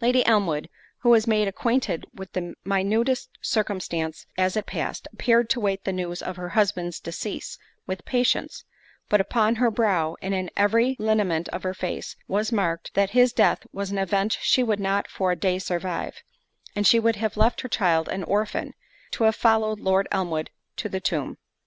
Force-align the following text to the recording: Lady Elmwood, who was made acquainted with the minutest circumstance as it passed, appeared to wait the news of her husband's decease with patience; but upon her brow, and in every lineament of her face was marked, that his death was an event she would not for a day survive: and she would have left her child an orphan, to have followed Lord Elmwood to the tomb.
Lady 0.00 0.24
Elmwood, 0.24 0.70
who 1.00 1.10
was 1.10 1.26
made 1.26 1.46
acquainted 1.46 2.06
with 2.14 2.32
the 2.32 2.54
minutest 2.64 3.28
circumstance 3.42 4.24
as 4.38 4.56
it 4.56 4.64
passed, 4.64 5.06
appeared 5.12 5.50
to 5.50 5.60
wait 5.60 5.84
the 5.84 5.92
news 5.92 6.22
of 6.22 6.36
her 6.36 6.48
husband's 6.48 6.98
decease 6.98 7.58
with 7.86 8.06
patience; 8.06 8.64
but 9.10 9.20
upon 9.20 9.56
her 9.56 9.70
brow, 9.70 10.16
and 10.22 10.32
in 10.32 10.50
every 10.56 10.96
lineament 10.98 11.50
of 11.50 11.62
her 11.62 11.74
face 11.74 12.16
was 12.26 12.50
marked, 12.50 12.94
that 12.94 13.10
his 13.10 13.34
death 13.34 13.66
was 13.70 13.90
an 13.90 13.98
event 13.98 14.38
she 14.40 14.62
would 14.62 14.80
not 14.80 15.08
for 15.10 15.30
a 15.32 15.36
day 15.36 15.58
survive: 15.58 16.22
and 16.74 16.86
she 16.86 16.98
would 16.98 17.16
have 17.16 17.36
left 17.36 17.60
her 17.60 17.68
child 17.68 18.08
an 18.08 18.24
orphan, 18.24 18.72
to 19.10 19.24
have 19.24 19.36
followed 19.36 19.78
Lord 19.78 20.08
Elmwood 20.10 20.48
to 20.76 20.88
the 20.88 21.00
tomb. 21.00 21.36